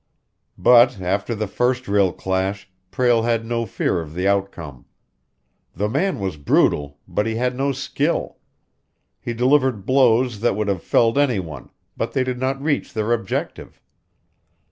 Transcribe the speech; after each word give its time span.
But, 0.57 0.99
after 0.99 1.35
the 1.35 1.45
first 1.45 1.87
real 1.87 2.11
clash, 2.11 2.67
Prale 2.89 3.21
had 3.21 3.45
no 3.45 3.67
fear 3.67 4.01
of 4.01 4.15
the 4.15 4.27
outcome. 4.27 4.85
The 5.75 5.87
man 5.87 6.19
was 6.19 6.37
brutal, 6.37 6.97
but 7.07 7.27
he 7.27 7.35
had 7.35 7.55
no 7.55 7.71
skill. 7.71 8.39
He 9.19 9.35
delivered 9.35 9.85
blows 9.85 10.39
that 10.39 10.55
would 10.55 10.69
have 10.69 10.81
felled 10.81 11.19
any 11.19 11.37
one 11.39 11.69
but 11.95 12.13
they 12.13 12.23
did 12.23 12.39
not 12.39 12.59
reach 12.59 12.93
their 12.93 13.13
objective. 13.13 13.79